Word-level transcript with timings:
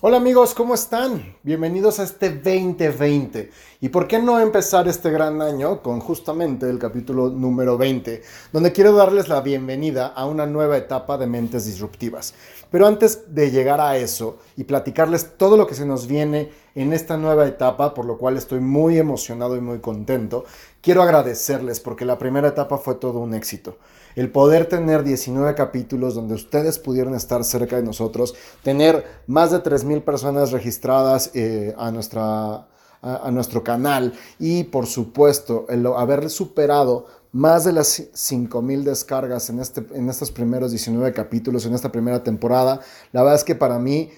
Hola 0.00 0.16
amigos, 0.16 0.54
¿cómo 0.54 0.74
están? 0.74 1.36
Bienvenidos 1.44 2.00
a 2.00 2.02
este 2.02 2.30
2020. 2.30 3.52
¿Y 3.80 3.88
por 3.90 4.08
qué 4.08 4.18
no 4.18 4.40
empezar 4.40 4.88
este 4.88 5.08
gran 5.08 5.40
año 5.40 5.82
con 5.82 6.00
justamente 6.00 6.68
el 6.68 6.80
capítulo 6.80 7.30
número 7.30 7.78
20, 7.78 8.20
donde 8.52 8.72
quiero 8.72 8.92
darles 8.92 9.28
la 9.28 9.40
bienvenida 9.40 10.08
a 10.08 10.26
una 10.26 10.46
nueva 10.46 10.76
etapa 10.76 11.16
de 11.16 11.28
mentes 11.28 11.66
disruptivas? 11.66 12.34
Pero 12.72 12.88
antes 12.88 13.32
de 13.32 13.52
llegar 13.52 13.80
a 13.80 13.96
eso 13.96 14.40
y 14.56 14.64
platicarles 14.64 15.38
todo 15.38 15.56
lo 15.56 15.64
que 15.68 15.76
se 15.76 15.86
nos 15.86 16.08
viene 16.08 16.50
en 16.74 16.92
esta 16.92 17.16
nueva 17.16 17.46
etapa, 17.46 17.94
por 17.94 18.04
lo 18.04 18.18
cual 18.18 18.36
estoy 18.36 18.60
muy 18.60 18.98
emocionado 18.98 19.56
y 19.56 19.60
muy 19.60 19.78
contento, 19.78 20.44
quiero 20.80 21.02
agradecerles 21.02 21.80
porque 21.80 22.04
la 22.04 22.18
primera 22.18 22.48
etapa 22.48 22.78
fue 22.78 22.96
todo 22.96 23.20
un 23.20 23.34
éxito. 23.34 23.78
El 24.16 24.30
poder 24.30 24.66
tener 24.66 25.02
19 25.02 25.54
capítulos 25.54 26.14
donde 26.14 26.34
ustedes 26.34 26.78
pudieron 26.78 27.14
estar 27.14 27.42
cerca 27.44 27.76
de 27.76 27.82
nosotros, 27.82 28.34
tener 28.62 29.04
más 29.26 29.50
de 29.50 29.62
3.000 29.62 30.02
personas 30.02 30.52
registradas 30.52 31.30
eh, 31.34 31.74
a, 31.76 31.90
nuestra, 31.90 32.68
a, 33.02 33.30
nuestro 33.32 33.64
canal 33.64 34.12
y 34.38 34.64
por 34.64 34.86
supuesto 34.86 35.66
el 35.68 35.86
haber 35.86 36.30
superado 36.30 37.06
más 37.32 37.64
de 37.64 37.72
las 37.72 38.12
5.000 38.12 38.84
descargas 38.84 39.50
en, 39.50 39.58
este, 39.58 39.84
en 39.92 40.08
estos 40.08 40.30
primeros 40.30 40.70
19 40.70 41.12
capítulos, 41.12 41.66
en 41.66 41.74
esta 41.74 41.90
primera 41.90 42.22
temporada, 42.22 42.80
la 43.10 43.22
verdad 43.22 43.34
es 43.34 43.42
que 43.42 43.56
para 43.56 43.80
mí 43.80 44.10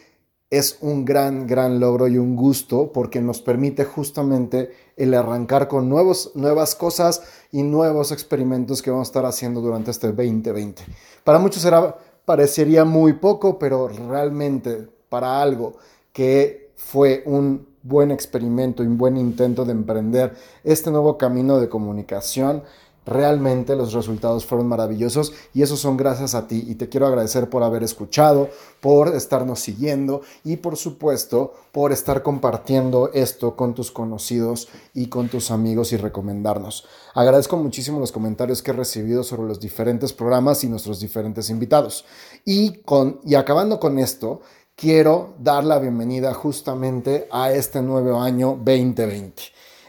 es 0.51 0.79
un 0.81 1.05
gran, 1.05 1.47
gran 1.47 1.81
logro 1.81 2.07
y 2.07 2.19
un 2.19 2.37
gusto 2.37 2.93
porque 2.93 3.21
nos 3.21 3.43
permite 3.43 3.85
justamente 3.85 4.71
el 4.97 5.13
arrancar 5.15 5.67
con 5.67 5.89
nuevos, 5.89 6.33
nuevas 6.35 6.75
cosas 6.75 7.23
y 7.51 7.63
nuevos 7.63 8.13
experimentos 8.13 8.81
que 8.81 8.91
vamos 8.91 9.09
a 9.09 9.11
estar 9.11 9.27
haciendo 9.27 9.61
durante 9.61 9.91
este 9.91 10.09
2020. 10.13 10.85
Para 11.25 11.39
muchos 11.39 11.63
será, 11.63 11.97
parecería 12.25 12.85
muy 12.85 13.15
poco, 13.15 13.59
pero 13.59 13.89
realmente 13.89 14.89
para 15.09 15.43
algo 15.43 15.75
que 16.13 16.71
fue 16.77 17.23
un 17.27 17.67
buen 17.83 18.11
experimento 18.11 18.83
y 18.83 18.87
un 18.87 18.99
buen 18.99 19.17
intento 19.17 19.65
de 19.65 19.73
emprender 19.73 20.35
este 20.65 20.91
nuevo 20.91 21.19
camino 21.19 21.59
de 21.59 21.69
comunicación, 21.69 22.63
Realmente 23.07 23.77
los 23.77 23.93
resultados 23.93 24.45
fueron 24.45 24.67
maravillosos 24.67 25.33
y 25.55 25.63
eso 25.63 25.77
son 25.77 25.97
gracias 25.97 26.35
a 26.35 26.49
ti 26.49 26.65
y 26.67 26.75
te 26.75 26.89
quiero 26.89 27.07
agradecer 27.07 27.49
por 27.49 27.63
haber 27.63 27.85
escuchado, 27.85 28.51
por 28.81 29.15
estarnos 29.15 29.61
siguiendo 29.61 30.23
y 30.43 30.57
por 30.57 30.77
supuesto 30.77 31.55
por 31.71 31.93
estar 31.93 32.25
compartiendo 32.25 33.11
esto 33.15 33.55
con 33.55 33.75
tus 33.75 33.93
conocidos 33.93 34.67
y 34.93 35.07
con 35.07 35.29
tus 35.29 35.53
amigos 35.53 35.93
y 35.93 35.97
recomendarnos. 35.97 36.85
Agradezco 37.15 37.57
muchísimo 37.57 38.01
los 38.01 38.11
comentarios 38.11 38.61
que 38.61 38.73
he 38.73 38.75
recibido 38.75 39.23
sobre 39.23 39.47
los 39.47 39.61
diferentes 39.61 40.13
programas 40.13 40.65
y 40.65 40.69
nuestros 40.69 40.99
diferentes 40.99 41.49
invitados. 41.49 42.05
Y, 42.45 42.79
con, 42.79 43.21
y 43.25 43.37
acabando 43.37 43.79
con 43.79 44.01
esto, 44.01 44.41
quiero 44.75 45.35
dar 45.39 45.63
la 45.63 45.79
bienvenida 45.79 46.35
justamente 46.35 47.29
a 47.31 47.53
este 47.53 47.83
nuevo 47.83 48.21
año 48.21 48.59
2020. 48.61 49.45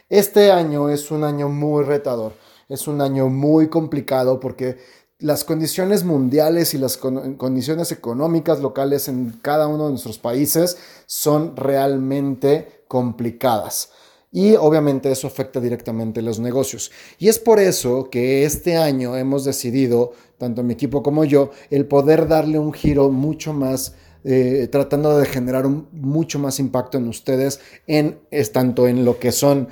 Este 0.08 0.52
año 0.52 0.90
es 0.90 1.10
un 1.10 1.24
año 1.24 1.50
muy 1.50 1.84
retador 1.84 2.34
es 2.70 2.88
un 2.88 3.02
año 3.02 3.30
muy 3.30 3.68
complicado 3.70 4.40
porque 4.40 4.78
las 5.20 5.44
condiciones 5.44 6.04
mundiales 6.04 6.74
y 6.74 6.78
las 6.78 6.98
condiciones 6.98 7.92
económicas 7.92 8.60
locales 8.60 9.08
en 9.08 9.40
cada 9.42 9.68
uno 9.68 9.86
de 9.86 9.92
nuestros 9.92 10.20
países 10.20 10.78
son 11.08 11.56
realmente 11.56 12.84
complicadas. 12.88 13.90
Y 14.32 14.56
obviamente 14.56 15.12
eso 15.12 15.26
afecta 15.26 15.60
directamente 15.60 16.22
los 16.22 16.40
negocios. 16.40 16.92
Y 17.18 17.30
es 17.30 17.40
por 17.40 17.60
eso 17.60 18.10
que 18.12 18.46
este 18.46 18.78
año 18.78 19.18
hemos 19.18 19.46
decidido, 19.46 20.12
tanto 20.38 20.62
mi 20.62 20.74
equipo 20.74 21.02
como 21.02 21.24
yo, 21.24 21.52
el 21.72 21.88
poder 21.88 22.28
darle 22.28 22.60
un 22.60 22.74
giro 22.74 23.10
mucho 23.10 23.54
más 23.54 23.96
eh, 24.24 24.68
tratando 24.70 25.18
de 25.18 25.26
generar 25.26 25.66
un, 25.66 25.88
mucho 25.94 26.38
más 26.38 26.60
impacto 26.60 26.98
en 26.98 27.08
ustedes, 27.08 27.62
en, 27.88 28.20
tanto 28.52 28.88
en 28.88 29.06
lo 29.06 29.20
que 29.20 29.32
son 29.32 29.70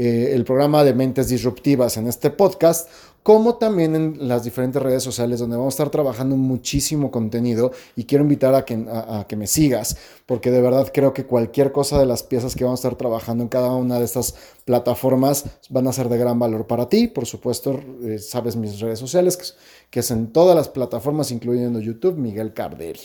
eh, 0.00 0.32
el 0.32 0.44
programa 0.44 0.84
de 0.84 0.94
Mentes 0.94 1.26
Disruptivas 1.26 1.96
en 1.96 2.06
este 2.06 2.30
podcast, 2.30 2.88
como 3.24 3.56
también 3.56 3.96
en 3.96 4.28
las 4.28 4.44
diferentes 4.44 4.80
redes 4.80 5.02
sociales 5.02 5.40
donde 5.40 5.56
vamos 5.56 5.74
a 5.74 5.76
estar 5.76 5.90
trabajando 5.90 6.36
muchísimo 6.36 7.10
contenido 7.10 7.72
y 7.96 8.04
quiero 8.04 8.22
invitar 8.22 8.54
a 8.54 8.64
que, 8.64 8.74
a, 8.88 9.26
que 9.28 9.34
me 9.34 9.48
sigas, 9.48 9.96
porque 10.24 10.52
de 10.52 10.62
verdad 10.62 10.88
creo 10.94 11.12
que 11.12 11.26
cualquier 11.26 11.72
cosa 11.72 11.98
de 11.98 12.06
las 12.06 12.22
piezas 12.22 12.54
que 12.54 12.62
vamos 12.62 12.78
a 12.78 12.86
estar 12.86 12.96
trabajando 12.96 13.42
en 13.42 13.48
cada 13.48 13.74
una 13.74 13.98
de 13.98 14.04
estas 14.04 14.36
plataformas 14.64 15.46
van 15.68 15.88
a 15.88 15.92
ser 15.92 16.08
de 16.08 16.16
gran 16.16 16.38
valor 16.38 16.68
para 16.68 16.88
ti. 16.88 17.08
Por 17.08 17.26
supuesto, 17.26 17.80
eh, 18.04 18.20
sabes 18.20 18.54
mis 18.54 18.78
redes 18.78 19.00
sociales, 19.00 19.36
que, 19.36 19.46
que 19.90 19.98
es 19.98 20.10
en 20.12 20.32
todas 20.32 20.54
las 20.54 20.68
plataformas, 20.68 21.32
incluyendo 21.32 21.80
YouTube, 21.80 22.16
Miguel 22.16 22.54
Carderi. 22.54 23.00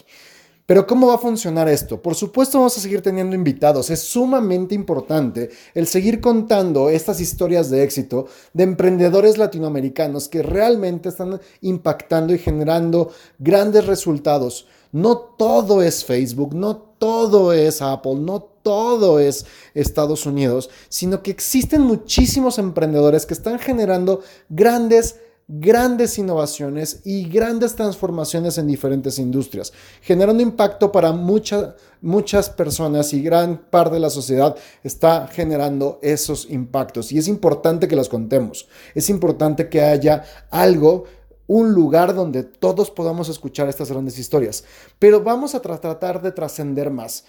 Pero 0.65 0.87
¿cómo 0.87 1.07
va 1.07 1.15
a 1.15 1.17
funcionar 1.17 1.67
esto? 1.67 2.01
Por 2.01 2.15
supuesto 2.15 2.57
vamos 2.57 2.77
a 2.77 2.81
seguir 2.81 3.01
teniendo 3.01 3.35
invitados. 3.35 3.89
Es 3.89 3.99
sumamente 3.99 4.73
importante 4.73 5.49
el 5.73 5.87
seguir 5.87 6.21
contando 6.21 6.89
estas 6.89 7.19
historias 7.19 7.69
de 7.69 7.83
éxito 7.83 8.27
de 8.53 8.63
emprendedores 8.63 9.37
latinoamericanos 9.37 10.29
que 10.29 10.41
realmente 10.41 11.09
están 11.09 11.41
impactando 11.59 12.33
y 12.33 12.37
generando 12.39 13.11
grandes 13.39 13.85
resultados. 13.87 14.65
No 14.93 15.17
todo 15.17 15.81
es 15.81 16.05
Facebook, 16.05 16.53
no 16.55 16.77
todo 16.77 17.51
es 17.51 17.81
Apple, 17.81 18.15
no 18.15 18.41
todo 18.63 19.19
es 19.19 19.45
Estados 19.73 20.25
Unidos, 20.25 20.69
sino 20.87 21.21
que 21.23 21.31
existen 21.31 21.81
muchísimos 21.81 22.57
emprendedores 22.57 23.25
que 23.25 23.33
están 23.33 23.59
generando 23.59 24.21
grandes 24.47 25.17
grandes 25.47 26.17
innovaciones 26.17 27.01
y 27.03 27.27
grandes 27.29 27.75
transformaciones 27.75 28.57
en 28.57 28.67
diferentes 28.67 29.19
industrias, 29.19 29.73
generando 30.01 30.41
impacto 30.41 30.91
para 30.91 31.11
muchas 31.11 32.49
personas 32.49 33.13
y 33.13 33.21
gran 33.21 33.57
parte 33.69 33.95
de 33.95 33.99
la 33.99 34.09
sociedad 34.09 34.55
está 34.83 35.27
generando 35.27 35.99
esos 36.01 36.49
impactos. 36.49 37.11
Y 37.11 37.17
es 37.17 37.27
importante 37.27 37.87
que 37.87 37.95
los 37.95 38.09
contemos, 38.09 38.67
es 38.95 39.09
importante 39.09 39.69
que 39.69 39.81
haya 39.81 40.23
algo 40.49 41.05
un 41.45 41.73
lugar 41.73 42.15
donde 42.15 42.43
todos 42.43 42.89
podamos 42.89 43.29
escuchar 43.29 43.67
estas 43.67 43.91
grandes 43.91 44.17
historias. 44.17 44.63
Pero 44.97 45.21
vamos 45.21 45.55
a 45.55 45.61
tratar 45.61 46.21
de 46.21 46.31
trascender 46.31 46.89
más. 46.89 47.25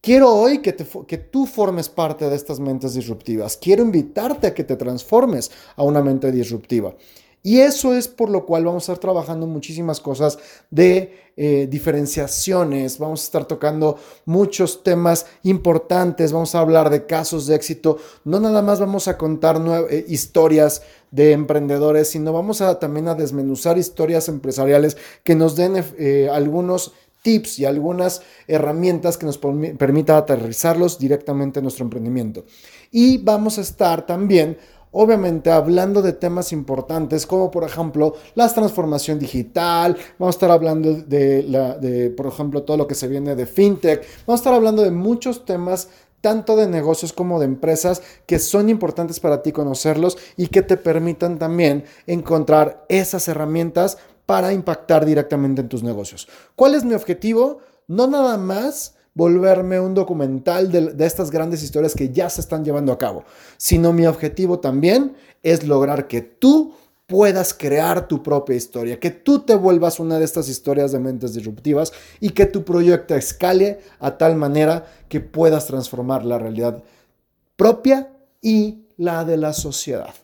Quiero 0.00 0.32
hoy 0.32 0.58
que, 0.58 0.76
que, 1.06 1.18
tú 1.18 1.44
formes 1.44 1.88
parte 1.88 2.28
de 2.28 2.36
estas 2.36 2.60
mentes 2.60 2.94
disruptivas. 2.94 3.56
Quiero 3.56 3.82
invitarte 3.82 4.46
a 4.46 4.54
que 4.54 4.62
te 4.62 4.76
transformes 4.76 5.50
a 5.74 5.82
una 5.82 6.02
mente 6.02 6.30
disruptiva. 6.30 6.94
Y 7.42 7.60
eso 7.60 7.94
es 7.94 8.08
por 8.08 8.30
lo 8.30 8.44
cual 8.44 8.64
vamos 8.64 8.88
a 8.88 8.92
estar 8.92 8.98
trabajando 8.98 9.46
muchísimas 9.46 10.00
cosas 10.00 10.38
de 10.70 11.28
eh, 11.36 11.68
diferenciaciones, 11.70 12.98
vamos 12.98 13.22
a 13.22 13.24
estar 13.24 13.44
tocando 13.44 13.96
muchos 14.24 14.82
temas 14.82 15.26
importantes, 15.44 16.32
vamos 16.32 16.56
a 16.56 16.58
hablar 16.58 16.90
de 16.90 17.06
casos 17.06 17.46
de 17.46 17.54
éxito, 17.54 17.98
no 18.24 18.40
nada 18.40 18.60
más 18.60 18.80
vamos 18.80 19.06
a 19.06 19.16
contar 19.16 19.62
eh, 19.88 20.04
historias 20.08 20.82
de 21.12 21.30
emprendedores, 21.30 22.08
sino 22.08 22.32
vamos 22.32 22.60
a 22.60 22.80
también 22.80 23.06
a 23.06 23.14
desmenuzar 23.14 23.78
historias 23.78 24.28
empresariales 24.28 24.96
que 25.22 25.36
nos 25.36 25.54
den 25.54 25.84
eh, 25.96 26.28
algunos 26.30 26.92
tips 27.22 27.60
y 27.60 27.64
algunas 27.64 28.22
herramientas 28.46 29.16
que 29.16 29.26
nos 29.26 29.38
permitan 29.38 30.16
aterrizarlos 30.16 30.98
directamente 30.98 31.60
en 31.60 31.64
nuestro 31.64 31.84
emprendimiento. 31.84 32.44
Y 32.90 33.18
vamos 33.18 33.58
a 33.58 33.60
estar 33.60 34.06
también 34.06 34.58
obviamente 34.92 35.50
hablando 35.50 36.02
de 36.02 36.12
temas 36.12 36.52
importantes 36.52 37.26
como 37.26 37.50
por 37.50 37.64
ejemplo 37.64 38.14
la 38.34 38.48
transformación 38.52 39.18
digital, 39.18 39.96
vamos 40.18 40.34
a 40.34 40.36
estar 40.36 40.50
hablando 40.50 40.92
de, 40.92 41.42
la, 41.42 41.76
de 41.76 42.10
por 42.10 42.26
ejemplo 42.26 42.62
todo 42.62 42.76
lo 42.76 42.86
que 42.86 42.94
se 42.94 43.08
viene 43.08 43.36
de 43.36 43.46
fintech, 43.46 44.06
vamos 44.26 44.40
a 44.40 44.42
estar 44.42 44.54
hablando 44.54 44.82
de 44.82 44.90
muchos 44.90 45.44
temas 45.44 45.88
tanto 46.20 46.56
de 46.56 46.66
negocios 46.66 47.12
como 47.12 47.38
de 47.38 47.46
empresas 47.46 48.02
que 48.26 48.38
son 48.38 48.68
importantes 48.68 49.20
para 49.20 49.42
ti 49.42 49.52
conocerlos 49.52 50.18
y 50.36 50.48
que 50.48 50.62
te 50.62 50.76
permitan 50.76 51.38
también 51.38 51.84
encontrar 52.06 52.84
esas 52.88 53.28
herramientas 53.28 53.98
para 54.26 54.52
impactar 54.52 55.06
directamente 55.06 55.62
en 55.62 55.68
tus 55.68 55.82
negocios. 55.82 56.28
¿Cuál 56.54 56.74
es 56.74 56.84
mi 56.84 56.94
objetivo? 56.94 57.60
No 57.86 58.06
nada 58.08 58.36
más 58.36 58.97
volverme 59.18 59.80
un 59.80 59.94
documental 59.94 60.70
de, 60.70 61.04
estas 61.04 61.32
grandes 61.32 61.64
historias 61.64 61.92
que 61.92 62.10
ya 62.10 62.30
se 62.30 62.40
están 62.40 62.64
llevando 62.64 62.92
a 62.92 62.98
cabo, 62.98 63.24
sino 63.56 63.92
mi 63.92 64.06
objetivo 64.06 64.60
también 64.60 65.16
es 65.42 65.66
lograr 65.66 66.06
que 66.06 66.20
tú 66.20 66.72
puedas 67.08 67.52
crear 67.52 68.06
tu 68.06 68.22
propia 68.22 68.54
historia, 68.54 69.00
que 69.00 69.10
tú 69.10 69.40
te 69.40 69.56
vuelvas 69.56 69.98
una 69.98 70.20
de 70.20 70.24
estas 70.24 70.48
historias 70.48 70.92
de 70.92 71.00
mentes 71.00 71.34
disruptivas 71.34 71.92
y 72.20 72.30
que 72.30 72.46
tu 72.46 72.62
proyecto 72.64 73.16
escale 73.16 73.80
a 73.98 74.16
tal 74.16 74.36
manera 74.36 74.86
que 75.08 75.18
puedas 75.18 75.66
transformar 75.66 76.24
la 76.24 76.38
realidad 76.38 76.84
propia 77.56 78.12
y 78.40 78.84
la 78.96 79.24
de 79.24 79.36
la 79.36 79.52
sociedad. 79.52 80.14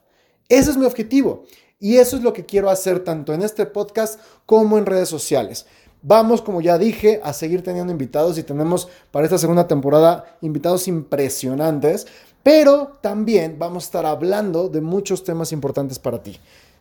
Ese 0.49 0.71
es 0.71 0.77
mi 0.77 0.87
objetivo 0.87 1.47
y 1.81 1.97
eso 1.97 2.17
es 2.17 2.23
lo 2.23 2.33
que 2.33 2.47
quiero 2.47 2.71
hacer 2.71 3.01
tanto 3.01 3.35
en 3.35 3.43
este 3.43 3.67
podcast 3.67 4.21
como 4.47 4.79
en 4.79 4.87
redes 4.87 5.09
sociales. 5.09 5.67
Vamos, 6.07 6.43
como 6.43 6.61
ya 6.61 6.77
dije, 6.77 7.23
a 7.25 7.33
seguir 7.33 7.65
teniendo 7.65 7.91
invitados 7.91 8.37
y 8.37 8.43
tenemos 8.43 8.89
para 9.11 9.25
esta 9.25 9.39
segunda 9.39 9.67
temporada 9.67 10.37
invitados 10.43 10.87
impresionantes, 10.87 12.07
pero 12.43 12.99
también 13.01 13.57
vamos 13.59 13.85
a 13.85 13.87
estar 13.87 14.05
hablando 14.05 14.69
de 14.69 14.83
muchos 14.83 15.25
temas 15.25 15.51
importantes 15.51 15.99
para 15.99 16.23
ti. 16.23 16.39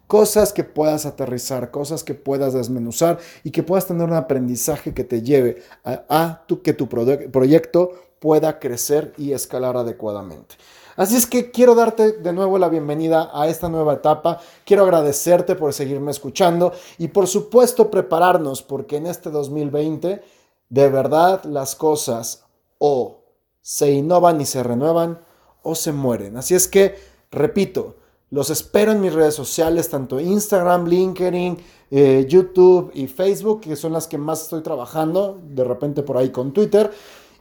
cosas 0.08 0.52
que 0.52 0.66
puedas 0.66 1.06
aterrizar, 1.06 1.72
cosas 1.72 2.04
que 2.04 2.14
puedas 2.14 2.54
desmenuzar 2.54 3.18
y 3.46 3.52
que 3.52 3.64
puedas 3.64 3.88
tener 3.88 4.06
un 4.06 4.14
aprendizaje 4.14 4.94
que 4.94 5.06
te 5.06 5.22
lleve 5.22 5.64
a, 5.86 6.44
que 6.62 6.74
tu 6.74 6.90
proyecto 6.90 7.92
pueda 8.20 8.60
crecer 8.60 9.14
y 9.18 9.32
escalar 9.32 9.78
adecuadamente. 9.78 10.56
Así 10.96 11.16
es 11.16 11.26
que 11.26 11.50
quiero 11.50 11.74
darte 11.74 12.12
de 12.12 12.34
nuevo 12.34 12.60
la 12.60 12.70
bienvenida 12.70 13.32
a 13.34 13.48
esta 13.48 13.68
nueva 13.68 13.94
etapa. 13.94 14.40
Quiero 14.64 14.84
agradecerte 14.84 15.56
por 15.56 15.74
seguirme 15.74 16.12
escuchando 16.12 16.72
y 17.00 17.08
por 17.08 17.28
supuesto 17.28 17.90
prepararnos 17.90 18.62
porque 18.62 18.98
en 18.98 19.08
este 19.08 19.32
2020 19.32 20.22
de 20.70 20.90
verdad 20.90 21.44
las 21.46 21.76
cosas 21.76 22.44
o 22.78 23.22
se 23.62 23.92
innovan 23.92 24.40
y 24.40 24.46
se 24.46 24.62
renuevan 24.62 25.20
o 25.64 25.74
se 25.74 25.92
mueren. 25.94 26.38
Así 26.38 26.54
es 26.54 26.68
que, 26.68 26.96
repito, 27.32 27.96
los 28.30 28.50
espero 28.50 28.92
en 28.92 29.02
mis 29.02 29.14
redes 29.14 29.36
sociales, 29.36 29.90
tanto 29.90 30.20
Instagram, 30.20 30.86
LinkedIn, 30.86 31.58
eh, 31.92 32.26
YouTube 32.28 32.92
y 32.94 33.08
Facebook, 33.08 33.62
que 33.62 33.76
son 33.76 33.94
las 33.94 34.08
que 34.08 34.18
más 34.18 34.44
estoy 34.44 34.62
trabajando, 34.62 35.40
de 35.44 35.64
repente 35.64 36.04
por 36.04 36.18
ahí 36.18 36.30
con 36.30 36.52
Twitter. 36.52 36.92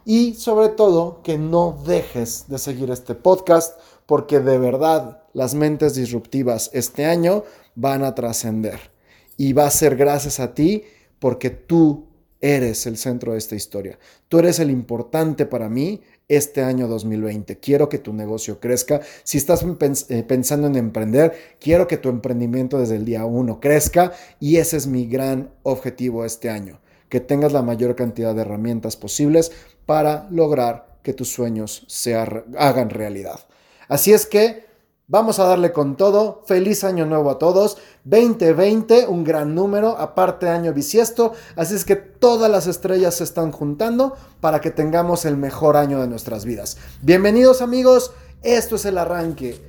Y 0.04 0.34
sobre 0.34 0.68
todo, 0.68 1.22
que 1.22 1.38
no 1.38 1.78
dejes 1.86 2.46
de 2.48 2.58
seguir 2.58 2.90
este 2.90 3.14
podcast, 3.14 3.78
porque 4.06 4.40
de 4.40 4.58
verdad 4.58 5.22
las 5.32 5.54
mentes 5.54 5.94
disruptivas 5.94 6.70
este 6.72 7.04
año 7.04 7.44
van 7.74 8.04
a 8.04 8.14
trascender. 8.14 8.92
Y 9.36 9.52
va 9.52 9.66
a 9.66 9.70
ser 9.70 9.96
gracias 9.96 10.40
a 10.40 10.54
ti, 10.54 10.84
porque 11.18 11.50
tú 11.50 12.06
eres 12.42 12.86
el 12.86 12.98
centro 12.98 13.32
de 13.32 13.38
esta 13.38 13.54
historia. 13.54 13.98
Tú 14.28 14.40
eres 14.40 14.58
el 14.58 14.70
importante 14.70 15.46
para 15.46 15.68
mí 15.68 16.02
este 16.28 16.62
año 16.62 16.88
2020. 16.88 17.58
Quiero 17.60 17.88
que 17.88 17.98
tu 17.98 18.12
negocio 18.12 18.58
crezca. 18.58 19.00
Si 19.22 19.38
estás 19.38 19.64
eh, 20.08 20.22
pensando 20.24 20.66
en 20.66 20.76
emprender, 20.76 21.32
quiero 21.60 21.86
que 21.86 21.96
tu 21.96 22.08
emprendimiento 22.08 22.78
desde 22.78 22.96
el 22.96 23.04
día 23.04 23.24
uno 23.24 23.60
crezca 23.60 24.12
y 24.40 24.56
ese 24.56 24.76
es 24.76 24.86
mi 24.86 25.06
gran 25.06 25.50
objetivo 25.62 26.24
este 26.24 26.50
año. 26.50 26.80
Que 27.08 27.20
tengas 27.20 27.52
la 27.52 27.62
mayor 27.62 27.94
cantidad 27.94 28.34
de 28.34 28.40
herramientas 28.42 28.96
posibles 28.96 29.52
para 29.86 30.26
lograr 30.30 30.98
que 31.02 31.12
tus 31.12 31.32
sueños 31.32 31.84
se 31.88 32.14
hagan 32.14 32.90
realidad. 32.90 33.40
Así 33.88 34.12
es 34.12 34.26
que 34.26 34.72
Vamos 35.12 35.38
a 35.38 35.44
darle 35.44 35.72
con 35.72 35.96
todo. 35.96 36.42
Feliz 36.46 36.84
año 36.84 37.04
nuevo 37.04 37.28
a 37.30 37.38
todos. 37.38 37.76
2020, 38.04 39.06
un 39.08 39.24
gran 39.24 39.54
número, 39.54 39.98
aparte 39.98 40.48
año 40.48 40.72
bisiesto. 40.72 41.34
Así 41.54 41.74
es 41.74 41.84
que 41.84 41.96
todas 41.96 42.50
las 42.50 42.66
estrellas 42.66 43.16
se 43.16 43.24
están 43.24 43.52
juntando 43.52 44.16
para 44.40 44.62
que 44.62 44.70
tengamos 44.70 45.26
el 45.26 45.36
mejor 45.36 45.76
año 45.76 46.00
de 46.00 46.08
nuestras 46.08 46.46
vidas. 46.46 46.78
Bienvenidos 47.02 47.60
amigos, 47.60 48.12
esto 48.42 48.76
es 48.76 48.86
el 48.86 48.96
arranque. 48.96 49.60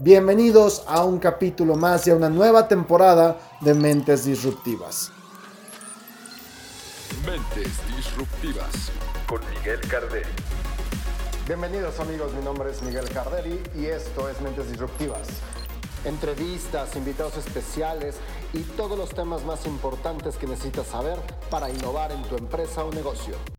Bienvenidos 0.00 0.82
a 0.88 1.04
un 1.04 1.20
capítulo 1.20 1.76
más 1.76 2.04
y 2.08 2.10
a 2.10 2.16
una 2.16 2.28
nueva 2.28 2.66
temporada 2.66 3.38
de 3.60 3.74
Mentes 3.74 4.24
Disruptivas. 4.24 5.12
Mentes 7.26 7.80
Disruptivas 7.96 8.92
con 9.26 9.40
Miguel 9.50 9.80
Cardero. 9.88 10.28
Bienvenidos 11.46 11.98
amigos, 12.00 12.32
mi 12.34 12.42
nombre 12.42 12.70
es 12.70 12.82
Miguel 12.82 13.08
Carderi 13.08 13.60
y 13.76 13.86
esto 13.86 14.28
es 14.28 14.40
Mentes 14.40 14.70
Disruptivas. 14.70 15.26
Entrevistas, 16.04 16.94
invitados 16.96 17.36
especiales 17.38 18.16
y 18.52 18.60
todos 18.60 18.96
los 18.98 19.10
temas 19.10 19.44
más 19.44 19.66
importantes 19.66 20.36
que 20.36 20.46
necesitas 20.46 20.86
saber 20.86 21.18
para 21.50 21.70
innovar 21.70 22.12
en 22.12 22.22
tu 22.24 22.36
empresa 22.36 22.84
o 22.84 22.92
negocio. 22.92 23.57